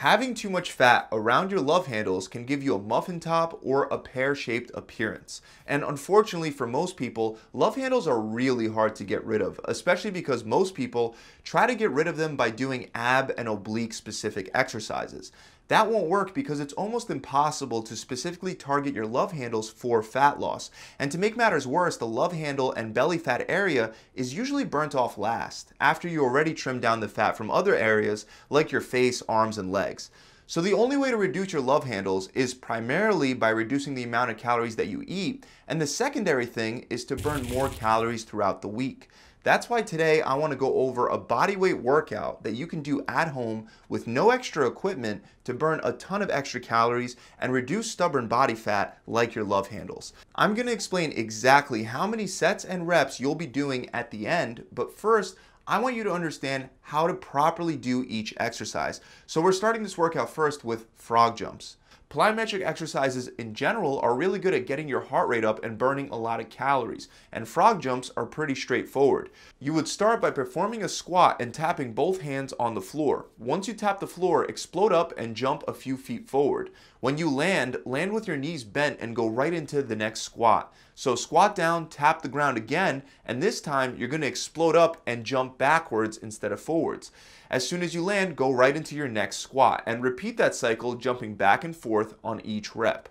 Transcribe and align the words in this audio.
Having 0.00 0.32
too 0.32 0.48
much 0.48 0.72
fat 0.72 1.08
around 1.12 1.50
your 1.50 1.60
love 1.60 1.86
handles 1.86 2.26
can 2.26 2.46
give 2.46 2.62
you 2.62 2.74
a 2.74 2.78
muffin 2.78 3.20
top 3.20 3.60
or 3.62 3.82
a 3.84 3.98
pear-shaped 3.98 4.70
appearance. 4.72 5.42
And 5.66 5.84
unfortunately 5.84 6.50
for 6.50 6.66
most 6.66 6.96
people, 6.96 7.36
love 7.52 7.76
handles 7.76 8.08
are 8.08 8.18
really 8.18 8.66
hard 8.66 8.96
to 8.96 9.04
get 9.04 9.22
rid 9.26 9.42
of, 9.42 9.60
especially 9.66 10.10
because 10.10 10.42
most 10.42 10.74
people 10.74 11.14
try 11.44 11.66
to 11.66 11.74
get 11.74 11.90
rid 11.90 12.06
of 12.06 12.16
them 12.16 12.34
by 12.34 12.48
doing 12.48 12.88
ab 12.94 13.34
and 13.36 13.46
oblique 13.46 13.92
specific 13.92 14.48
exercises. 14.54 15.32
That 15.70 15.88
won't 15.88 16.08
work 16.08 16.34
because 16.34 16.58
it's 16.58 16.72
almost 16.72 17.10
impossible 17.10 17.80
to 17.84 17.94
specifically 17.94 18.56
target 18.56 18.92
your 18.92 19.06
love 19.06 19.30
handles 19.30 19.70
for 19.70 20.02
fat 20.02 20.40
loss. 20.40 20.68
And 20.98 21.12
to 21.12 21.18
make 21.18 21.36
matters 21.36 21.64
worse, 21.64 21.96
the 21.96 22.08
love 22.08 22.32
handle 22.32 22.72
and 22.72 22.92
belly 22.92 23.18
fat 23.18 23.44
area 23.48 23.92
is 24.12 24.34
usually 24.34 24.64
burnt 24.64 24.96
off 24.96 25.16
last, 25.16 25.72
after 25.80 26.08
you 26.08 26.24
already 26.24 26.54
trimmed 26.54 26.82
down 26.82 26.98
the 26.98 27.06
fat 27.06 27.36
from 27.36 27.52
other 27.52 27.76
areas 27.76 28.26
like 28.50 28.72
your 28.72 28.80
face, 28.80 29.22
arms, 29.28 29.58
and 29.58 29.70
legs. 29.70 30.10
So 30.50 30.60
the 30.60 30.72
only 30.72 30.96
way 30.96 31.12
to 31.12 31.16
reduce 31.16 31.52
your 31.52 31.62
love 31.62 31.84
handles 31.84 32.26
is 32.34 32.54
primarily 32.54 33.34
by 33.34 33.50
reducing 33.50 33.94
the 33.94 34.02
amount 34.02 34.32
of 34.32 34.36
calories 34.36 34.74
that 34.74 34.88
you 34.88 35.04
eat, 35.06 35.46
and 35.68 35.80
the 35.80 35.86
secondary 35.86 36.44
thing 36.44 36.86
is 36.90 37.04
to 37.04 37.14
burn 37.14 37.44
more 37.44 37.68
calories 37.68 38.24
throughout 38.24 38.60
the 38.60 38.66
week. 38.66 39.10
That's 39.44 39.70
why 39.70 39.82
today 39.82 40.22
I 40.22 40.34
want 40.34 40.50
to 40.50 40.58
go 40.58 40.74
over 40.74 41.06
a 41.06 41.16
bodyweight 41.16 41.80
workout 41.80 42.42
that 42.42 42.56
you 42.56 42.66
can 42.66 42.82
do 42.82 43.04
at 43.06 43.28
home 43.28 43.68
with 43.88 44.08
no 44.08 44.30
extra 44.30 44.66
equipment 44.66 45.22
to 45.44 45.54
burn 45.54 45.80
a 45.84 45.92
ton 45.92 46.20
of 46.20 46.30
extra 46.30 46.60
calories 46.60 47.14
and 47.38 47.52
reduce 47.52 47.88
stubborn 47.88 48.26
body 48.26 48.56
fat 48.56 48.98
like 49.06 49.36
your 49.36 49.44
love 49.44 49.68
handles. 49.68 50.14
I'm 50.34 50.56
to 50.56 50.72
explain 50.72 51.12
exactly 51.12 51.84
how 51.84 52.08
many 52.08 52.26
sets 52.26 52.64
and 52.64 52.88
reps 52.88 53.20
you'll 53.20 53.36
be 53.36 53.46
doing 53.46 53.88
at 53.94 54.10
the 54.10 54.26
end, 54.26 54.64
but 54.72 54.92
first, 54.98 55.36
I 55.70 55.78
want 55.78 55.94
you 55.94 56.02
to 56.02 56.12
understand 56.12 56.68
how 56.80 57.06
to 57.06 57.14
properly 57.14 57.76
do 57.76 58.04
each 58.08 58.34
exercise. 58.38 59.00
So 59.28 59.40
we're 59.40 59.52
starting 59.52 59.84
this 59.84 59.96
workout 59.96 60.28
first 60.28 60.64
with 60.64 60.88
frog 60.96 61.36
jumps. 61.36 61.76
Plyometric 62.10 62.66
exercises 62.66 63.28
in 63.38 63.54
general 63.54 64.00
are 64.00 64.16
really 64.16 64.40
good 64.40 64.52
at 64.52 64.66
getting 64.66 64.88
your 64.88 65.00
heart 65.00 65.28
rate 65.28 65.44
up 65.44 65.64
and 65.64 65.78
burning 65.78 66.08
a 66.08 66.16
lot 66.16 66.40
of 66.40 66.50
calories, 66.50 67.06
and 67.30 67.46
frog 67.46 67.80
jumps 67.80 68.10
are 68.16 68.26
pretty 68.26 68.56
straightforward. 68.56 69.30
You 69.60 69.74
would 69.74 69.86
start 69.86 70.20
by 70.20 70.32
performing 70.32 70.82
a 70.82 70.88
squat 70.88 71.40
and 71.40 71.54
tapping 71.54 71.92
both 71.92 72.22
hands 72.22 72.52
on 72.58 72.74
the 72.74 72.80
floor. 72.80 73.26
Once 73.38 73.68
you 73.68 73.74
tap 73.74 74.00
the 74.00 74.08
floor, 74.08 74.44
explode 74.44 74.92
up 74.92 75.16
and 75.16 75.36
jump 75.36 75.62
a 75.68 75.72
few 75.72 75.96
feet 75.96 76.28
forward. 76.28 76.70
When 76.98 77.16
you 77.16 77.30
land, 77.30 77.76
land 77.84 78.12
with 78.12 78.26
your 78.26 78.36
knees 78.36 78.64
bent 78.64 78.98
and 78.98 79.14
go 79.14 79.28
right 79.28 79.54
into 79.54 79.80
the 79.80 79.94
next 79.94 80.22
squat. 80.22 80.74
So 80.96 81.14
squat 81.14 81.54
down, 81.54 81.88
tap 81.88 82.22
the 82.22 82.28
ground 82.28 82.56
again, 82.56 83.04
and 83.24 83.40
this 83.40 83.60
time 83.60 83.94
you're 83.96 84.08
going 84.08 84.20
to 84.22 84.26
explode 84.26 84.74
up 84.74 85.00
and 85.06 85.24
jump 85.24 85.58
backwards 85.58 86.18
instead 86.18 86.50
of 86.50 86.60
forwards. 86.60 87.12
As 87.50 87.66
soon 87.66 87.82
as 87.82 87.94
you 87.94 88.04
land, 88.04 88.36
go 88.36 88.52
right 88.52 88.76
into 88.76 88.94
your 88.94 89.08
next 89.08 89.38
squat 89.38 89.82
and 89.84 90.04
repeat 90.04 90.36
that 90.36 90.54
cycle 90.54 90.94
jumping 90.94 91.34
back 91.34 91.64
and 91.64 91.74
forth 91.74 92.14
on 92.22 92.40
each 92.42 92.76
rep. 92.76 93.08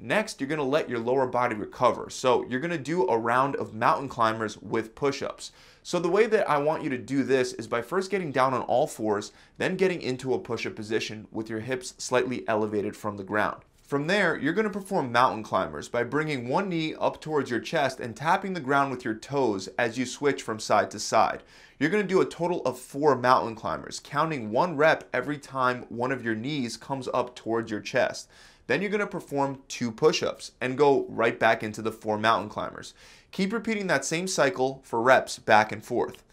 Next, 0.00 0.40
you're 0.40 0.48
to 0.58 0.64
let 0.64 0.90
your 0.90 0.98
lower 0.98 1.26
body 1.26 1.54
recover. 1.54 2.10
So 2.10 2.44
you're 2.48 2.58
to 2.72 2.78
do 2.78 3.06
a 3.06 3.16
round 3.16 3.54
of 3.54 3.74
mountain 3.74 4.08
climbers 4.08 4.58
with 4.58 4.96
push-ups. 4.96 5.52
So 5.84 6.00
the 6.00 6.08
way 6.08 6.26
that 6.26 6.50
I 6.50 6.58
want 6.58 6.82
you 6.82 6.90
to 6.90 6.98
do 6.98 7.22
this 7.22 7.52
is 7.52 7.68
by 7.68 7.80
first 7.80 8.10
getting 8.10 8.32
down 8.32 8.54
on 8.54 8.62
all 8.62 8.88
fours, 8.88 9.30
then 9.56 9.76
getting 9.76 10.02
into 10.02 10.34
a 10.34 10.38
push-up 10.40 10.74
position 10.74 11.28
with 11.30 11.48
your 11.48 11.60
hips 11.60 11.94
slightly 11.96 12.46
elevated 12.48 12.96
from 12.96 13.16
the 13.16 13.22
ground. 13.22 13.62
From 13.86 14.08
there, 14.08 14.36
you're 14.36 14.52
going 14.52 14.66
to 14.66 14.70
perform 14.70 15.12
mountain 15.12 15.44
climbers 15.44 15.88
by 15.88 16.02
bringing 16.02 16.48
one 16.48 16.68
knee 16.68 16.96
up 16.96 17.20
towards 17.20 17.50
your 17.50 17.60
chest 17.60 18.00
and 18.00 18.16
tapping 18.16 18.52
the 18.52 18.58
ground 18.58 18.90
with 18.90 19.04
your 19.04 19.14
toes 19.14 19.68
as 19.78 19.96
you 19.96 20.04
switch 20.04 20.42
from 20.42 20.58
side 20.58 20.90
to 20.90 20.98
side. 20.98 21.44
You're 21.78 21.90
going 21.90 22.02
to 22.02 22.08
do 22.08 22.20
a 22.20 22.26
total 22.26 22.62
of 22.62 22.80
four 22.80 23.14
mountain 23.14 23.54
climbers, 23.54 24.00
counting 24.02 24.50
one 24.50 24.76
rep 24.76 25.08
every 25.14 25.38
time 25.38 25.86
one 25.88 26.10
of 26.10 26.24
your 26.24 26.34
knees 26.34 26.76
comes 26.76 27.08
up 27.14 27.36
towards 27.36 27.70
your 27.70 27.78
chest. 27.78 28.28
Then 28.66 28.80
you're 28.80 28.90
going 28.90 28.98
to 28.98 29.06
perform 29.06 29.62
two 29.68 29.92
push-ups 29.92 30.50
and 30.60 30.76
go 30.76 31.06
right 31.08 31.38
back 31.38 31.62
into 31.62 31.80
the 31.80 31.92
four 31.92 32.18
mountain 32.18 32.48
climbers. 32.48 32.92
Keep 33.30 33.52
repeating 33.52 33.86
that 33.86 34.04
same 34.04 34.26
cycle 34.26 34.80
for 34.82 35.00
reps 35.00 35.38
back 35.38 35.70
and 35.70 35.84
forth. 35.84 36.24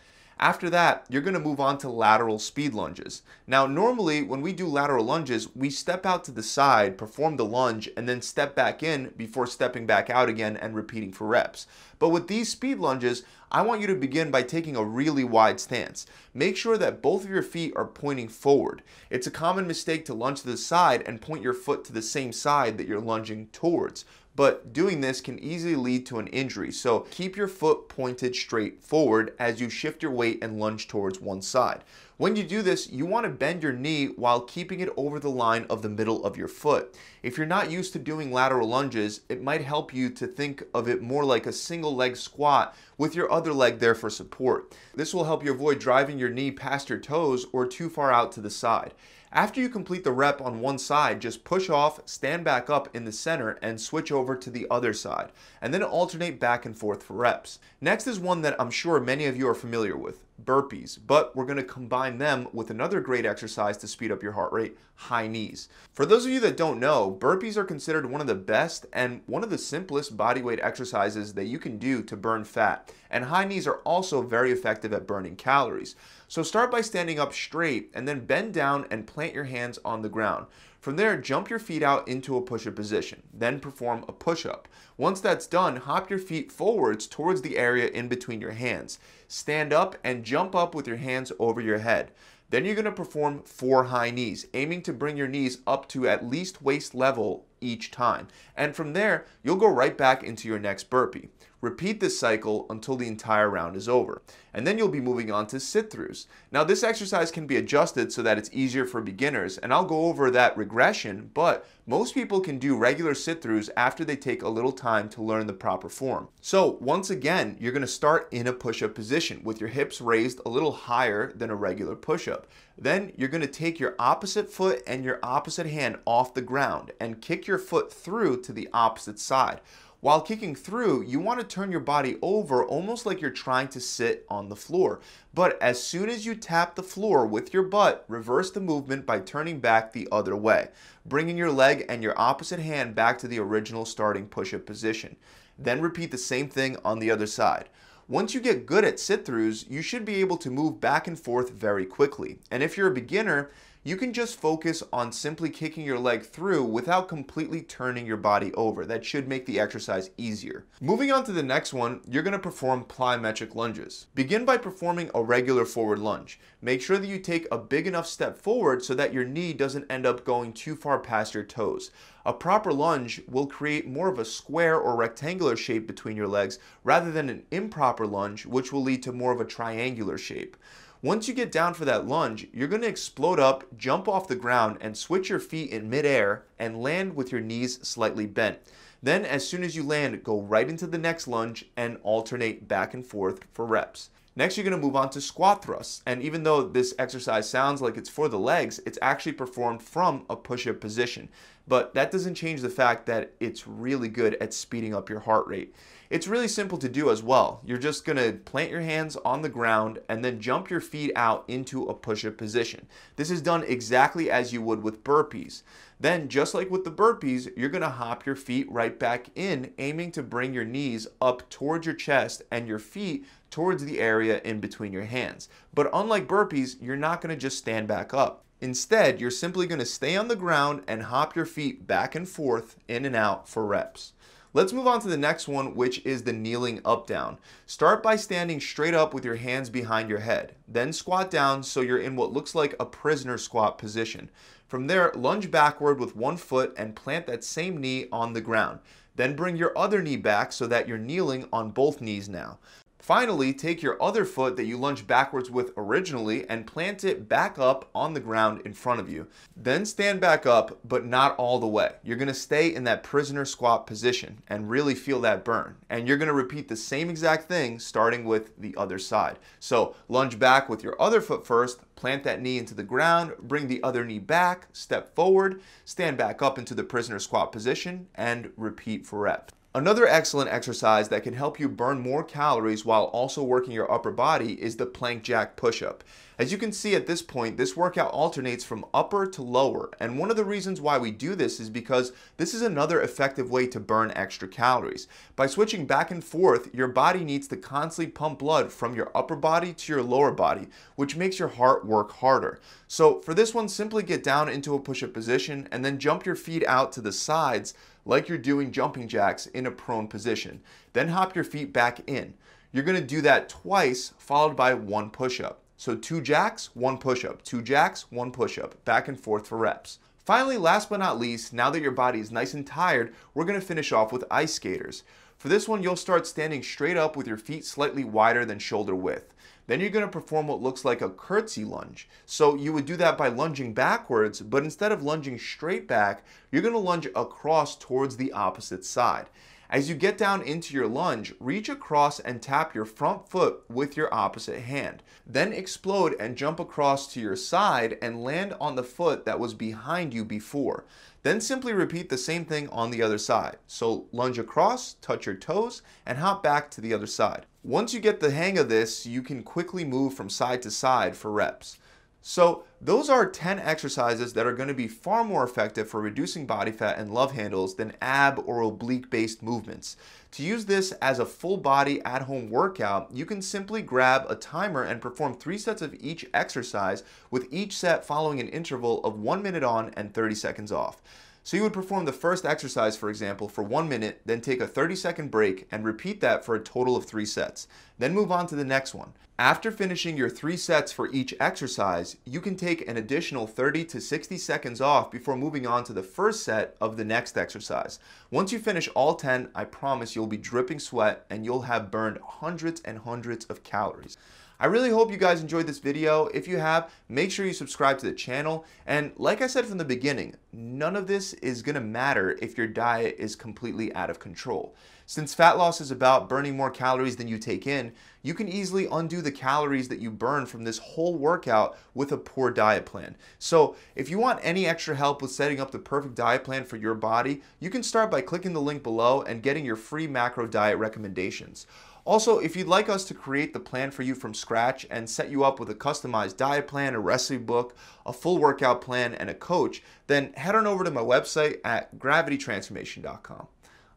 After 0.44 0.70
that, 0.72 1.06
you're 1.08 1.22
to 1.22 1.40
move 1.40 1.62
on 1.62 1.78
to 1.78 1.90
lateral 1.90 2.38
speed 2.38 2.74
lunges. 2.74 3.22
Now, 3.48 3.66
normally 3.66 4.22
when 4.22 4.42
we 4.42 4.52
do 4.52 4.68
lateral 4.68 5.06
lunges, 5.06 5.48
we 5.56 5.70
step 5.70 6.06
out 6.06 6.26
to 6.26 6.32
the 6.32 6.44
side, 6.44 6.98
perform 6.98 7.38
the 7.38 7.46
lunge, 7.46 7.90
and 7.96 8.10
then 8.10 8.22
step 8.22 8.54
back 8.54 8.84
in 8.84 9.14
before 9.16 9.48
stepping 9.48 9.86
back 9.86 10.10
out 10.10 10.28
again 10.28 10.58
and 10.58 10.76
repeating 10.76 11.14
for 11.14 11.28
reps. 11.28 11.66
But 11.98 12.10
with 12.10 12.28
these 12.28 12.50
speed 12.50 12.80
lunges, 12.80 13.24
I 13.54 13.62
want 13.62 13.80
you 13.80 13.88
to 13.88 13.96
begin 13.96 14.32
by 14.32 14.44
taking 14.44 14.76
a 14.76 14.84
really 14.84 15.24
wide 15.24 15.62
stance. 15.62 16.06
Make 16.34 16.58
sure 16.58 16.78
that 16.78 17.02
both 17.02 17.24
of 17.24 17.30
your 17.30 17.42
feet 17.42 17.72
are 17.78 17.86
pointing 17.86 18.28
forward. 18.28 18.82
It's 19.10 19.28
a 19.28 19.32
common 19.32 19.66
mistake 19.66 20.04
to 20.06 20.14
lunge 20.14 20.42
to 20.42 20.48
the 20.48 20.58
side 20.58 21.04
and 21.06 21.22
point 21.22 21.42
your 21.42 21.54
foot 21.54 21.86
to 21.86 21.94
the 21.94 22.02
same 22.02 22.34
side 22.34 22.78
that 22.78 22.88
you're 22.88 23.00
lunging 23.00 23.48
towards 23.54 24.04
but 24.36 24.74
doing 24.74 25.02
this 25.02 25.22
can 25.22 25.38
easily 25.40 25.76
lead 25.76 26.06
to 26.08 26.20
an 26.20 26.28
injury. 26.28 26.72
So 26.72 27.02
keep 27.12 27.36
your 27.36 27.48
foot 27.48 27.88
pointed 27.88 28.36
straight 28.36 28.82
forward 28.82 29.34
as 29.40 29.62
you 29.62 29.70
shift 29.70 30.02
your 30.02 30.12
weight 30.12 30.44
and 30.44 30.60
lunge 30.60 30.88
towards 30.88 31.20
one 31.20 31.42
side. 31.42 31.84
When 32.18 32.36
you 32.36 32.44
do 32.44 32.62
this, 32.62 32.90
you 32.92 33.06
want 33.06 33.26
to 33.26 33.32
bend 33.32 33.64
your 33.64 33.74
knee 33.74 34.08
while 34.08 34.42
keeping 34.42 34.80
it 34.80 34.94
over 34.96 35.20
the 35.20 35.30
line 35.30 35.66
of 35.70 35.82
the 35.82 35.90
middle 35.90 36.24
of 36.24 36.38
your 36.38 36.48
foot. 36.48 36.96
If 37.22 37.38
you're 37.38 37.48
not 37.48 37.72
used 37.72 37.92
to 37.94 38.00
doing 38.00 38.32
lateral 38.32 38.68
lunges, 38.68 39.22
it 39.30 39.42
might 39.42 39.64
help 39.64 39.94
you 39.94 40.10
to 40.12 40.28
think 40.28 40.64
of 40.74 40.88
it 40.88 41.02
more 41.02 41.26
like 41.26 41.48
a 41.48 41.52
single 41.52 41.96
leg 41.96 42.16
squat 42.16 42.76
with 42.98 43.16
your 43.16 43.32
other 43.32 43.52
leg 43.52 43.80
there 43.80 43.96
for 43.96 44.10
support. 44.10 44.76
This 44.96 45.14
will 45.14 45.26
help 45.26 45.44
you 45.44 45.52
avoid 45.52 45.80
driving 45.80 46.20
your 46.20 46.30
knee 46.30 46.52
past 46.52 46.90
your 46.90 47.00
toes 47.00 47.48
or 47.52 47.66
too 47.66 47.90
far 47.90 48.12
out 48.12 48.32
to 48.34 48.42
the 48.42 48.50
side. 48.50 48.94
After 49.36 49.60
you 49.60 49.68
complete 49.68 50.04
the 50.04 50.12
rep 50.12 50.42
on 50.42 50.60
one 50.62 50.78
side, 50.78 51.20
just 51.20 51.44
push 51.44 51.68
off, 51.68 52.00
stand 52.06 52.44
back 52.44 52.70
up 52.70 52.96
in 52.96 53.04
the 53.04 53.12
center, 53.12 53.58
and 53.64 53.82
switch 53.82 54.12
over 54.12 54.36
to 54.36 54.52
the 54.52 54.68
other 54.70 54.94
side, 54.94 55.32
and 55.60 55.74
then 55.74 55.82
alternate 55.82 56.40
back 56.40 56.68
and 56.68 56.78
forth 56.78 57.02
for 57.02 57.16
reps. 57.16 57.58
Next 57.82 58.06
is 58.06 58.20
one 58.20 58.44
that 58.44 58.56
I'm 58.62 58.70
sure 58.70 59.00
many 59.00 59.26
of 59.26 59.36
you 59.36 59.48
are 59.48 59.56
familiar 59.56 59.98
with, 59.98 60.24
burpees, 60.46 60.98
but 61.06 61.36
we're 61.36 61.46
to 61.58 61.64
combine 61.64 62.18
them 62.18 62.48
with 62.54 62.70
another 62.70 63.00
great 63.00 63.26
exercise 63.26 63.78
to 63.78 63.88
speed 63.88 64.12
up 64.12 64.24
your 64.24 64.34
heart 64.34 64.52
rate, 64.52 64.78
high 64.96 65.28
knees. 65.28 65.70
For 65.92 66.06
those 66.06 66.26
of 66.26 66.32
you 66.32 66.40
that 66.42 66.58
don't 66.58 66.80
know, 66.80 67.16
burpees 67.20 67.58
are 67.58 67.64
considered 67.64 68.10
one 68.10 68.22
of 68.22 68.28
the 68.28 68.36
best 68.36 68.86
and 68.94 69.22
one 69.26 69.44
of 69.44 69.50
the 69.50 69.58
simplest 69.58 70.18
bodyweight 70.18 70.64
exercises 70.64 71.34
that 71.34 71.46
you 71.46 71.60
can 71.60 71.78
do 71.78 72.04
to 72.04 72.18
burn 72.18 72.44
fat, 72.44 72.92
and 73.10 73.26
high 73.26 73.46
knees 73.46 73.68
are 73.68 73.78
also 73.86 74.22
very 74.22 74.52
effective 74.52 74.94
at 74.94 75.08
burning 75.08 75.36
calories. 75.36 75.96
So 76.28 76.44
start 76.44 76.72
by 76.72 76.82
standing 76.82 77.20
up 77.20 77.34
straight 77.34 77.92
and 77.94 78.08
then 78.08 78.26
bend 78.26 78.54
down 78.54 78.86
and 78.90 79.08
plant 79.08 79.34
your 79.34 79.44
hands 79.44 79.80
on 79.86 80.02
the 80.02 80.10
ground. 80.10 80.48
From 80.84 80.98
there, 80.98 81.16
jump 81.16 81.50
your 81.50 81.60
feet 81.60 81.82
out 81.82 82.10
into 82.10 82.36
a 82.36 82.42
push-up 82.42 82.76
position, 82.76 83.24
then 83.34 83.62
perform 83.62 84.04
a 84.06 84.12
push-up. 84.12 84.68
Once 84.98 85.22
that's 85.22 85.48
done, 85.48 85.78
hop 85.78 86.10
your 86.10 86.20
feet 86.20 86.52
forwards 86.52 87.08
towards 87.08 87.42
the 87.42 87.58
area 87.58 87.88
in 87.88 88.10
between 88.10 88.42
your 88.42 88.52
hands. 88.52 89.00
Stand 89.30 89.72
up 89.72 89.96
and 90.04 90.26
jump 90.26 90.54
up 90.54 90.76
with 90.76 90.86
your 90.86 90.98
hands 90.98 91.32
over 91.40 91.62
your 91.62 91.78
head. 91.78 92.12
Then 92.50 92.66
you're 92.66 92.76
going 92.76 92.84
to 92.84 92.92
perform 92.92 93.44
four 93.44 93.86
high 93.86 94.12
knees, 94.12 94.48
aiming 94.54 94.82
to 94.82 94.92
bring 94.92 95.16
your 95.16 95.30
knees 95.30 95.60
up 95.66 95.88
to 95.88 96.06
at 96.06 96.28
least 96.28 96.62
waist 96.62 96.94
level 96.94 97.46
each 97.64 97.90
time. 97.90 98.28
And 98.56 98.76
from 98.76 98.94
there, 98.94 99.26
you'll 99.42 99.56
go 99.56 99.68
right 99.68 99.98
back 99.98 100.24
into 100.24 100.48
your 100.48 100.60
next 100.60 100.90
burpee. 100.90 101.30
Repeat 101.62 102.02
this 102.02 102.20
cycle 102.20 102.66
until 102.70 102.98
the 102.98 103.08
entire 103.08 103.50
round 103.50 103.78
is 103.78 103.88
over. 103.88 104.22
And 104.54 104.68
then 104.68 104.78
you'll 104.78 104.90
be 104.90 105.00
moving 105.00 105.32
on 105.32 105.48
to 105.48 105.62
sit-throughs. 105.62 106.28
Now 106.52 106.66
this 106.66 106.84
exercise 106.84 107.32
can 107.32 107.48
be 107.48 107.56
adjusted 107.56 108.12
so 108.12 108.22
that 108.22 108.38
it's 108.38 108.50
easier 108.52 108.86
for 108.86 109.00
beginners, 109.00 109.58
and 109.58 109.74
I'll 109.74 109.86
go 109.86 110.08
over 110.08 110.30
that 110.30 110.58
regression, 110.58 111.32
but 111.34 111.66
most 111.88 112.14
people 112.14 112.42
can 112.42 112.60
do 112.60 112.76
regular 112.76 113.14
sit-throughs 113.14 113.70
after 113.78 114.04
they 114.04 114.18
take 114.18 114.44
a 114.44 114.50
little 114.50 114.74
time 114.74 115.08
to 115.10 115.24
learn 115.24 115.48
the 115.48 115.54
proper 115.54 115.88
form. 115.88 116.28
So 116.42 116.78
once 116.82 117.10
again, 117.10 117.56
you're 117.62 117.72
gonna 117.72 117.88
start 117.88 118.28
in 118.32 118.48
a 118.48 118.54
push-up 118.54 118.94
position 118.94 119.40
with 119.46 119.62
your 119.62 119.70
hips 119.70 120.02
raised 120.02 120.42
a 120.46 120.50
little 120.50 120.74
higher 120.74 121.32
than 121.32 121.50
a 121.50 121.56
regular 121.56 121.96
push-up. 121.96 122.46
Then 122.78 123.14
you're 123.16 123.30
gonna 123.30 123.48
take 123.48 123.80
your 123.80 123.96
opposite 124.00 124.50
foot 124.50 124.82
and 124.88 125.04
your 125.04 125.20
opposite 125.22 125.68
hand 125.68 125.98
off 126.06 126.34
the 126.34 126.42
ground 126.42 126.92
and 127.00 127.22
kick 127.22 127.48
your 127.48 127.60
foot 127.60 127.94
through 127.94 128.42
to 128.42 128.54
the 128.54 128.70
opposite 128.74 129.20
side. 129.20 129.62
While 130.04 130.20
kicking 130.20 130.54
through, 130.54 131.04
you 131.04 131.22
want 131.22 131.40
to 131.40 131.46
turn 131.46 131.72
your 131.72 131.80
body 131.80 132.18
over 132.22 132.62
almost 132.62 133.06
like 133.06 133.22
you're 133.22 133.30
trying 133.30 133.70
to 133.70 133.80
sit 133.80 134.26
on 134.28 134.50
the 134.50 134.56
floor. 134.56 135.00
But 135.34 135.58
as 135.62 135.82
soon 135.82 136.10
as 136.10 136.26
you 136.26 136.36
tap 136.36 136.76
the 136.76 136.84
floor 136.84 137.26
with 137.26 137.54
your 137.54 137.64
butt, 137.64 138.04
reverse 138.10 138.52
the 138.52 138.60
movement 138.60 139.06
by 139.06 139.22
turning 139.22 139.62
back 139.62 139.94
the 139.94 140.10
other 140.12 140.36
way, 140.36 140.72
bringing 141.06 141.38
your 141.38 141.52
leg 141.54 141.86
and 141.88 142.04
your 142.04 142.20
opposite 142.20 142.60
hand 142.60 142.96
back 142.96 143.18
to 143.20 143.30
the 143.30 143.40
original 143.40 143.86
starting 143.86 144.28
push-up 144.28 144.66
position. 144.66 145.16
Then 145.58 145.80
repeat 145.80 146.12
the 146.12 146.18
same 146.18 146.50
thing 146.50 146.76
on 146.84 147.00
the 147.00 147.10
other 147.10 147.28
side. 147.28 147.70
Once 148.08 148.34
you 148.34 148.42
get 148.42 148.66
good 148.66 148.84
at 148.84 149.00
sit-throughs, 149.00 149.70
you 149.70 149.82
should 149.82 150.04
be 150.04 150.16
able 150.16 150.38
to 150.38 150.52
move 150.52 150.82
back 150.82 151.08
and 151.08 151.18
forth 151.18 151.52
very 151.52 151.86
quickly. 151.86 152.38
And 152.52 152.62
if 152.62 152.78
you're 152.78 152.90
a 152.90 152.94
beginner, 152.94 153.50
you 153.86 153.98
can 153.98 154.14
just 154.14 154.40
focus 154.40 154.82
on 154.94 155.12
simply 155.12 155.50
kicking 155.50 155.84
your 155.86 156.00
leg 156.00 156.24
through 156.24 156.64
without 156.64 157.10
completely 157.10 157.62
turning 157.62 158.06
your 158.06 158.18
body 158.18 158.54
over. 158.54 158.86
That 158.86 159.04
should 159.04 159.28
make 159.28 159.46
the 159.46 159.60
exercise 159.60 160.10
easier. 160.18 160.66
Moving 160.80 161.12
on 161.12 161.26
to 161.26 161.34
the 161.34 161.44
next 161.44 161.74
one, 161.74 162.00
you're 162.08 162.24
gonna 162.24 162.40
perform 162.40 162.86
plyometric 162.86 163.56
lunges. 163.56 164.08
Begin 164.16 164.46
by 164.46 164.56
performing 164.56 165.12
a 165.14 165.22
regular 165.22 165.66
forward 165.66 166.00
lunge. 166.00 166.40
Make 166.62 166.82
sure 166.82 166.98
that 166.98 167.08
you 167.08 167.20
take 167.20 167.46
a 167.52 167.58
big 167.58 167.86
enough 167.86 168.08
step 168.08 168.38
forward 168.38 168.86
so 168.86 168.94
that 168.94 169.14
your 169.14 169.26
knee 169.26 169.52
doesn't 169.52 169.92
end 169.92 170.06
up 170.06 170.24
going 170.24 170.54
too 170.54 170.78
far 170.78 171.00
past 171.00 171.34
your 171.34 171.44
toes. 171.44 171.92
A 172.26 172.32
proper 172.32 172.72
lunge 172.72 173.22
will 173.28 173.48
create 173.48 173.86
more 173.86 174.08
of 174.08 174.18
a 174.18 174.24
square 174.24 174.78
or 174.78 174.96
rectangular 174.96 175.58
shape 175.58 175.88
between 175.88 176.16
your 176.16 176.30
legs 176.30 176.58
rather 176.86 177.12
than 177.12 177.30
an 177.30 177.44
improper 177.52 178.08
lunge, 178.08 178.46
which 178.46 178.72
will 178.72 178.82
lead 178.82 179.04
to 179.04 179.12
more 179.12 179.34
of 179.34 179.42
a 179.42 179.46
triangular 179.46 180.18
shape. 180.18 180.56
Once 181.04 181.28
you 181.28 181.34
get 181.34 181.52
down 181.52 181.74
for 181.74 181.84
that 181.84 182.08
lunge, 182.08 182.48
you're 182.54 182.70
going 182.70 182.82
to 182.82 182.88
explode 182.88 183.38
up, 183.38 183.66
jump 183.76 184.08
off 184.08 184.26
the 184.26 184.38
ground, 184.38 184.78
and 184.80 184.98
switch 184.98 185.28
your 185.28 185.38
feet 185.38 185.70
in 185.70 185.90
midair 185.90 186.46
and 186.58 186.82
land 186.82 187.14
with 187.14 187.30
your 187.30 187.42
knees 187.42 187.78
slightly 187.86 188.26
bent. 188.26 188.58
Then, 189.02 189.26
as 189.26 189.46
soon 189.46 189.66
as 189.66 189.76
you 189.76 189.84
land, 189.84 190.24
go 190.24 190.40
right 190.40 190.70
into 190.70 190.88
the 190.88 190.98
next 190.98 191.28
lunge 191.28 191.66
and 191.76 191.98
alternate 192.04 192.70
back 192.70 192.94
and 192.94 193.06
forth 193.06 193.42
for 193.52 193.66
reps. 193.66 194.12
Next, 194.38 194.56
you're 194.56 194.64
going 194.64 194.80
to 194.80 194.82
move 194.82 194.96
on 194.96 195.10
to 195.10 195.20
squat 195.20 195.66
thrusts. 195.66 196.04
And 196.06 196.24
even 196.24 196.44
though 196.44 196.64
this 196.64 196.96
exercise 196.98 197.50
sounds 197.50 197.82
like 197.82 197.98
it's 197.98 198.10
for 198.10 198.30
the 198.30 198.40
legs, 198.40 198.80
it's 198.86 198.98
actually 199.02 199.34
performed 199.34 199.84
from 199.84 200.26
a 200.30 200.38
push-up 200.38 200.80
position. 200.80 201.28
But 201.68 201.94
that 201.94 202.12
doesn't 202.12 202.36
change 202.36 202.62
the 202.62 202.70
fact 202.70 203.06
that 203.06 203.32
it's 203.40 203.68
really 203.68 204.10
good 204.10 204.36
at 204.42 204.54
speeding 204.54 204.94
up 204.94 205.10
your 205.10 205.22
heart 205.22 205.48
rate. 205.48 205.74
It's 206.10 206.28
really 206.28 206.50
simple 206.50 206.78
to 206.78 206.90
do 206.90 207.10
as 207.10 207.24
well. 207.24 207.62
You're 207.66 207.78
just 207.78 208.06
to 208.06 208.40
plant 208.46 208.70
your 208.70 208.82
hands 208.82 209.16
on 209.24 209.42
the 209.42 209.50
ground 209.50 210.00
and 210.10 210.24
then 210.24 210.42
jump 210.42 210.70
your 210.70 210.82
feet 210.82 211.12
out 211.16 211.46
into 211.48 211.86
a 211.86 211.94
push-up 211.94 212.38
position. 212.38 212.88
This 213.16 213.32
is 213.32 213.42
done 213.42 213.64
exactly 213.64 214.30
as 214.30 214.54
you 214.54 214.62
would 214.62 214.84
with 214.84 215.04
burpees. 215.04 215.64
Then, 216.00 216.28
just 216.28 216.54
like 216.54 216.70
with 216.70 216.84
the 216.84 216.92
burpees, 216.92 217.50
you're 217.56 217.70
to 217.82 217.90
hop 217.90 218.26
your 218.26 218.36
feet 218.36 218.70
right 218.70 219.00
back 219.00 219.28
in, 219.36 219.72
aiming 219.78 220.12
to 220.12 220.22
bring 220.22 220.54
your 220.54 220.66
knees 220.66 221.08
up 221.22 221.50
towards 221.50 221.86
your 221.86 221.96
chest 221.96 222.44
and 222.52 222.68
your 222.68 222.80
feet 222.80 223.26
towards 223.54 223.86
the 223.86 224.00
area 224.00 224.42
in 224.44 224.60
between 224.60 224.92
your 224.92 225.06
hands. 225.06 225.48
But 225.76 225.88
unlike 225.94 226.28
burpees, 226.28 226.76
you're 226.82 226.96
not 226.96 227.22
to 227.30 227.40
just 227.40 227.60
stand 227.60 227.88
back 227.88 228.12
up. 228.12 228.44
Instead, 228.60 229.22
you're 229.22 229.30
simply 229.30 229.68
to 229.78 229.86
stay 229.86 230.18
on 230.18 230.28
the 230.28 230.36
ground 230.36 230.84
and 230.88 231.04
hop 231.04 231.36
your 231.36 231.46
feet 231.46 231.86
back 231.86 232.16
and 232.16 232.28
forth 232.28 232.78
in 232.88 233.06
and 233.06 233.16
out 233.16 233.48
for 233.48 233.64
reps. 233.64 234.14
Let's 234.56 234.74
move 234.74 234.88
on 234.88 235.02
to 235.02 235.08
the 235.08 235.18
next 235.18 235.48
one, 235.48 235.76
which 235.76 236.04
is 236.04 236.24
the 236.24 236.34
kneeling 236.34 236.82
up 236.84 237.06
down. 237.06 237.38
Start 237.68 238.02
by 238.02 238.16
standing 238.16 238.60
straight 238.60 238.96
up 238.96 239.14
with 239.14 239.24
your 239.24 239.36
hands 239.36 239.70
behind 239.70 240.10
your 240.10 240.20
head. 240.20 240.56
Then 240.68 240.92
squat 240.92 241.30
down 241.30 241.62
so 241.62 241.82
you're 241.82 242.00
in 242.00 242.16
what 242.16 242.34
looks 242.34 242.56
like 242.56 242.76
a 242.80 242.86
prisoner 242.88 243.38
squat 243.38 243.78
position. 243.78 244.32
From 244.68 244.88
there, 244.88 245.12
lunge 245.14 245.52
backward 245.52 246.00
with 246.00 246.16
one 246.16 246.38
foot 246.38 246.74
and 246.76 246.96
plant 246.96 247.28
that 247.28 247.44
same 247.44 247.80
knee 247.80 248.08
on 248.12 248.34
the 248.34 248.42
ground. 248.42 248.80
Then 249.16 249.36
bring 249.36 249.56
your 249.56 249.78
other 249.78 250.02
knee 250.02 250.18
back 250.18 250.52
so 250.52 250.66
that 250.66 250.88
you're 250.88 250.98
kneeling 250.98 251.48
on 251.54 251.70
both 251.70 252.02
knees 252.02 252.28
now. 252.28 252.58
Finally, 253.04 253.54
take 253.54 253.82
your 253.82 254.02
other 254.02 254.24
foot 254.24 254.56
that 254.56 254.64
you 254.64 254.78
lunged 254.78 255.06
backwards 255.06 255.52
with 255.52 255.74
originally 255.76 256.50
and 256.50 256.66
plant 256.66 257.04
it 257.04 257.28
back 257.28 257.60
up 257.60 257.90
on 257.94 258.14
the 258.14 258.20
ground 258.22 258.62
in 258.64 258.74
front 258.74 258.98
of 258.98 259.10
you. 259.10 259.28
Then 259.58 259.86
stand 259.86 260.22
back 260.22 260.46
up, 260.46 260.80
but 260.86 261.06
not 261.06 261.36
all 261.36 261.60
the 261.60 261.68
way. 261.68 261.96
You're 262.02 262.16
gonna 262.16 262.34
stay 262.34 262.74
in 262.74 262.86
that 262.86 263.04
prisoner 263.04 263.44
squat 263.44 263.86
position 263.86 264.42
and 264.48 264.70
really 264.70 264.96
feel 264.96 265.20
that 265.20 265.44
burn. 265.44 265.76
And 265.90 266.08
you're 266.08 266.16
gonna 266.16 266.32
repeat 266.32 266.70
the 266.70 266.78
same 266.78 267.10
exact 267.10 267.50
thing 267.50 267.78
starting 267.78 268.24
with 268.24 268.58
the 268.58 268.74
other 268.78 268.98
side. 268.98 269.38
So 269.60 269.98
lunge 270.08 270.40
back 270.40 270.70
with 270.70 270.82
your 270.82 270.96
other 271.02 271.20
foot 271.20 271.46
first, 271.46 271.82
plant 271.96 272.24
that 272.24 272.42
knee 272.42 272.58
into 272.58 272.74
the 272.74 272.84
ground, 272.84 273.34
bring 273.38 273.68
the 273.68 273.84
other 273.84 274.06
knee 274.06 274.20
back, 274.20 274.68
step 274.72 275.14
forward, 275.14 275.62
stand 275.84 276.18
back 276.18 276.42
up 276.42 276.58
into 276.58 276.74
the 276.74 276.86
prisoner 276.86 277.20
squat 277.20 277.52
position, 277.52 278.08
and 278.16 278.54
repeat 278.56 279.06
for 279.06 279.20
reps. 279.20 279.52
Another 279.76 280.08
excellent 280.08 280.52
exercise 280.52 281.10
that 281.10 281.24
can 281.24 281.34
help 281.34 281.60
you 281.60 281.68
burn 281.68 282.00
more 282.00 282.24
calories 282.24 282.86
while 282.86 283.06
also 283.06 283.42
working 283.42 283.74
your 283.74 283.92
upper 283.92 284.12
body 284.12 284.62
is 284.62 284.78
the 284.78 284.86
plank 284.86 285.24
jack 285.24 285.56
push-up. 285.56 286.04
As 286.40 286.52
you 286.52 286.58
can 286.58 286.72
see 286.72 286.96
at 286.96 287.06
this 287.06 287.22
point, 287.22 287.58
this 287.58 287.78
workout 287.78 288.12
alternates 288.12 288.64
from 288.64 288.86
upper 288.92 289.28
to 289.28 289.44
lower, 289.44 289.92
and 290.00 290.18
one 290.18 290.32
of 290.32 290.36
the 290.36 290.44
reasons 290.44 290.82
why 290.82 290.98
we 290.98 291.12
do 291.12 291.36
this 291.36 291.60
is 291.60 291.70
because 291.70 292.12
this 292.38 292.56
is 292.56 292.64
another 292.64 293.00
effective 293.02 293.52
way 293.52 293.68
to 293.68 293.80
burn 293.80 294.12
extra 294.16 294.48
calories. 294.48 295.08
By 295.36 295.46
switching 295.46 295.86
back 295.86 296.10
and 296.10 296.24
forth, 296.24 296.74
your 296.74 296.88
body 296.88 297.24
needs 297.24 297.48
to 297.50 297.58
constantly 297.58 298.12
pump 298.12 298.40
blood 298.40 298.72
from 298.72 298.96
your 298.96 299.12
upper 299.14 299.36
body 299.36 299.74
to 299.74 299.94
your 299.94 300.02
lower 300.02 300.32
body, 300.32 300.70
which 300.96 301.16
makes 301.16 301.38
your 301.38 301.50
heart 301.50 301.86
work 301.86 302.14
harder. 302.14 302.60
So 302.88 303.22
for 303.22 303.36
this 303.36 303.54
one, 303.54 303.70
simply 303.70 304.02
get 304.02 304.24
down 304.24 304.50
into 304.50 304.74
a 304.74 304.80
push-up 304.80 305.14
position 305.14 305.70
and 305.72 305.86
then 305.86 306.00
jump 306.00 306.26
your 306.26 306.36
feet 306.36 306.66
out 306.66 306.92
to 306.94 307.02
the 307.02 307.12
sides 307.12 307.76
like 308.06 308.28
you're 308.28 308.40
doing 308.40 308.72
jumping 308.72 309.08
jacks 309.08 309.46
in 309.46 309.68
a 309.68 309.72
prone 309.72 310.08
position. 310.08 310.62
Then 310.94 311.10
hop 311.10 311.36
your 311.36 311.44
feet 311.44 311.72
back 311.72 312.02
in. 312.10 312.34
You're 312.72 312.84
gonna 312.84 313.02
do 313.02 313.22
that 313.22 313.50
twice, 313.50 314.14
followed 314.18 314.56
by 314.56 314.74
one 314.74 315.12
push-up. 315.12 315.63
So 315.78 315.96
two 315.96 316.22
jacks, 316.22 316.70
one 316.74 316.98
push-up, 316.98 317.44
two 317.44 317.62
jacks, 317.62 318.06
one 318.12 318.32
push-up, 318.32 318.84
back 318.86 319.08
and 319.08 319.20
forth 319.20 319.48
for 319.48 319.58
reps. 319.58 320.00
Finally, 320.26 320.58
last 320.58 320.90
but 320.90 321.00
not 321.00 321.20
least, 321.20 321.52
now 321.52 321.70
that 321.70 321.82
your 321.82 321.92
body 321.92 322.20
is 322.20 322.32
nice 322.32 322.54
and 322.54 322.66
tired, 322.66 323.14
we're 323.34 323.46
gonna 323.46 323.60
finish 323.60 323.92
off 323.92 324.12
with 324.12 324.24
ice 324.32 324.54
skaters. 324.54 325.04
For 325.38 325.50
this 325.50 325.68
one, 325.68 325.84
you'll 325.84 325.98
start 325.98 326.26
standing 326.26 326.64
straight 326.64 326.96
up 326.96 327.18
with 327.18 327.28
your 327.28 327.38
feet 327.38 327.66
slightly 327.66 328.06
wider 328.06 328.46
than 328.46 328.60
shoulder 328.60 328.96
width. 328.96 329.34
Then 329.68 329.80
you're 329.80 329.90
to 329.90 330.08
perform 330.08 330.48
what 330.48 330.62
looks 330.62 330.84
like 330.84 331.02
a 331.02 331.10
curtsy 331.10 331.64
lunge. 331.64 332.08
So 332.26 332.56
you 332.56 332.74
would 332.74 332.86
do 332.86 332.98
that 332.98 333.18
by 333.18 333.30
lunging 333.30 333.74
backwards, 333.74 334.42
but 334.42 334.64
instead 334.64 334.92
of 334.92 335.04
lunging 335.04 335.40
straight 335.40 335.88
back, 335.88 336.26
you're 336.52 336.62
to 336.74 336.80
lunge 336.80 337.08
across 337.16 337.78
towards 337.78 338.18
the 338.18 338.32
opposite 338.34 338.86
side. 338.86 339.28
As 339.74 339.90
you 339.90 339.96
get 339.96 340.20
down 340.20 340.44
into 340.44 340.76
your 340.76 340.86
lunge, 340.86 341.34
reach 341.40 341.68
across 341.68 342.20
and 342.20 342.40
tap 342.40 342.76
your 342.76 342.86
front 342.86 343.28
foot 343.28 343.64
with 343.68 343.98
your 343.98 344.14
opposite 344.14 344.60
hand. 344.60 345.02
Then 345.26 345.52
explode 345.52 346.16
and 346.20 346.38
jump 346.38 346.60
across 346.60 347.12
to 347.12 347.20
your 347.20 347.36
side 347.36 347.98
and 348.00 348.24
land 348.24 348.54
on 348.62 348.76
the 348.76 348.84
foot 348.84 349.26
that 349.26 349.40
was 349.40 349.56
behind 349.56 350.14
you 350.14 350.26
before. 350.26 350.86
Then 351.24 351.42
simply 351.42 351.74
repeat 351.74 352.10
the 352.10 352.20
same 352.20 352.46
thing 352.46 352.70
on 352.70 352.92
the 352.92 353.02
other 353.02 353.18
side. 353.18 353.58
So 353.66 354.06
lunge 354.12 354.38
across, 354.38 354.94
touch 355.02 355.26
your 355.26 355.34
toes, 355.34 355.82
and 356.06 356.20
hop 356.20 356.44
back 356.44 356.70
to 356.70 356.82
the 356.82 356.94
other 356.94 357.08
side. 357.08 357.48
Once 357.64 357.96
you 357.96 358.00
get 358.00 358.20
the 358.20 358.30
hang 358.30 358.60
of 358.60 358.70
this, 358.70 359.08
you 359.08 359.24
can 359.24 359.42
quickly 359.42 359.84
move 359.84 360.14
from 360.14 360.30
side 360.30 360.62
to 360.62 360.70
side 360.70 361.18
for 361.18 361.32
reps. 361.32 361.80
So 362.26 362.64
those 362.80 363.10
are 363.10 363.30
10 363.30 363.60
exercises 363.60 364.32
that 364.32 364.48
are 364.48 364.54
going 364.54 364.70
to 364.70 364.74
be 364.74 364.88
far 364.88 365.26
more 365.26 365.44
effective 365.44 365.90
for 365.90 366.00
reducing 366.00 366.46
body 366.46 366.72
fat 366.72 366.98
and 366.98 367.14
love 367.14 367.34
handles 367.34 367.76
than 367.76 367.98
ab 368.02 368.42
or 368.46 368.62
oblique 368.62 369.10
based 369.10 369.44
movements. 369.44 369.98
To 370.32 370.42
use 370.42 370.66
this 370.66 370.94
as 370.94 371.20
a 371.20 371.26
full 371.26 371.58
body 371.58 372.02
at 372.04 372.22
home 372.22 372.50
workout, 372.50 373.12
you 373.12 373.26
can 373.26 373.42
simply 373.42 373.82
grab 373.82 374.26
a 374.30 374.36
timer 374.36 374.84
and 374.84 375.02
perform 375.02 375.34
three 375.34 375.58
sets 375.58 375.82
of 375.82 375.94
each 375.96 376.26
exercise 376.34 377.04
with 377.30 377.50
each 377.52 377.76
set 377.76 378.06
following 378.06 378.40
an 378.40 378.48
interval 378.48 379.04
of 379.04 379.20
one 379.20 379.44
minute 379.44 379.64
on 379.64 379.92
and 379.98 380.14
30 380.14 380.34
seconds 380.34 380.72
off. 380.72 381.02
So 381.46 381.58
you 381.58 381.64
would 381.64 381.74
perform 381.74 382.06
the 382.06 382.14
first 382.14 382.46
exercise, 382.46 382.96
for 382.96 383.10
example, 383.10 383.50
for 383.50 383.64
one 383.64 383.90
minute, 383.90 384.22
then 384.26 384.40
take 384.40 384.62
a 384.62 384.68
30 384.68 384.96
second 384.96 385.30
break 385.30 385.68
and 385.72 385.84
repeat 385.84 386.22
that 386.22 386.46
for 386.46 386.56
a 386.56 386.64
total 386.64 386.96
of 386.96 387.04
three 387.04 387.26
sets. 387.26 387.68
Then 388.00 388.14
move 388.14 388.32
on 388.32 388.48
to 388.48 388.56
the 388.56 388.64
next 388.64 388.96
one. 388.96 389.12
After 389.38 389.72
finishing 389.72 390.16
your 390.16 390.30
three 390.30 390.56
sets 390.56 390.94
for 390.94 391.12
each 391.12 391.34
exercise, 391.42 392.16
you 392.24 392.40
can 392.40 392.56
take 392.56 392.88
an 392.88 392.96
additional 392.96 393.46
30 393.46 393.84
to 393.86 394.00
60 394.00 394.38
seconds 394.38 394.80
off 394.80 395.12
before 395.12 395.36
moving 395.36 395.68
on 395.68 395.84
to 395.86 395.92
the 395.92 396.04
first 396.04 396.44
set 396.44 396.78
of 396.80 396.96
the 396.96 397.04
next 397.04 397.38
exercise. 397.38 398.00
Once 398.32 398.54
you 398.54 398.60
finish 398.60 398.88
all 398.96 399.16
10, 399.16 399.50
I 399.54 399.66
promise 399.66 400.16
you'll 400.16 400.28
be 400.28 400.38
dripping 400.38 400.80
sweat 400.80 401.26
and 401.30 401.44
you'll 401.44 401.64
have 401.64 401.92
burned 401.92 402.20
hundreds 402.24 402.80
and 402.82 403.00
hundreds 403.00 403.44
of 403.46 403.64
calories. 403.64 404.18
I 404.60 404.68
really 404.68 404.90
hope 404.90 405.12
you 405.12 405.18
guys 405.18 405.42
enjoyed 405.42 405.68
this 405.68 405.80
video. 405.80 406.28
If 406.28 406.48
you 406.48 406.58
have, 406.58 406.92
make 407.10 407.32
sure 407.32 407.46
you 407.46 407.54
subscribe 407.54 407.98
to 408.00 408.06
the 408.06 408.14
channel. 408.14 408.66
And 408.86 409.12
like 409.18 409.42
I 409.42 409.48
said 409.48 409.66
from 409.66 409.78
the 409.78 409.86
beginning, 409.86 410.36
none 410.52 410.96
of 410.96 411.08
this 411.08 411.34
is 411.34 411.62
gonna 411.62 411.82
matter 411.82 412.38
if 412.42 412.58
your 412.58 412.68
diet 412.68 413.16
is 413.18 413.36
completely 413.36 413.94
out 413.96 414.10
of 414.10 414.20
control. 414.20 414.76
Since 415.06 415.34
fat 415.34 415.58
loss 415.58 415.82
is 415.82 415.92
about 415.92 416.30
burning 416.30 416.56
more 416.56 416.72
calories 416.72 417.18
than 417.18 417.28
you 417.28 417.38
take 417.38 417.68
in, 417.68 417.92
you 418.22 418.34
can 418.34 418.48
easily 418.48 418.88
undo 418.90 419.22
the 419.22 419.32
calories 419.32 419.90
that 419.90 420.00
you 420.00 420.10
burn 420.10 420.46
from 420.46 420.64
this 420.64 420.78
whole 420.78 421.16
workout 421.16 421.78
with 421.94 422.12
a 422.12 422.18
poor 422.18 422.52
diet 422.52 422.86
plan. 422.86 423.18
So 423.38 423.76
if 423.96 424.10
you 424.10 424.18
want 424.18 424.40
any 424.42 424.66
extra 424.66 424.96
help 424.96 425.22
with 425.22 425.32
setting 425.32 425.60
up 425.60 425.72
the 425.72 425.80
perfect 425.80 426.16
diet 426.16 426.46
plan 426.46 426.64
for 426.64 426.78
your 426.78 426.96
body, 426.96 427.42
you 427.60 427.70
can 427.70 427.84
start 427.84 428.10
by 428.10 428.22
clicking 428.22 428.54
the 428.54 428.62
link 428.62 428.82
below 428.82 429.22
and 429.22 429.44
getting 429.44 429.66
your 429.66 429.76
free 429.76 430.08
macro 430.08 430.48
diet 430.48 430.78
recommendations. 430.78 431.68
Also, 432.06 432.40
if 432.40 432.56
you'd 432.56 432.68
like 432.68 432.90
us 432.90 433.06
to 433.06 433.14
create 433.14 433.54
the 433.54 433.60
plan 433.60 433.90
for 433.90 434.04
you 434.04 434.14
from 434.14 434.34
scratch 434.34 434.86
and 434.90 435.10
set 435.10 435.30
you 435.30 435.44
up 435.44 435.60
with 435.60 435.70
a 435.70 435.76
customized 435.76 436.36
diet 436.36 436.68
plan, 436.68 436.96
a 436.96 437.00
recipe 437.00 437.38
book, 437.38 437.76
a 438.06 438.12
full 438.12 438.38
workout 438.38 438.82
plan, 438.82 439.14
and 439.14 439.30
a 439.30 439.34
coach, 439.34 439.82
then 440.08 440.34
head 440.34 440.56
on 440.56 440.68
over 440.68 440.84
to 440.84 440.92
my 440.92 441.02
website 441.02 441.60
at 441.64 441.98
gravitytransformation.com. 441.98 443.48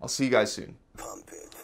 I'll 0.00 0.08
see 0.08 0.24
you 0.24 0.30
guys 0.30 0.52
soon. 0.52 0.76
Pump 0.96 1.30
it. 1.32 1.55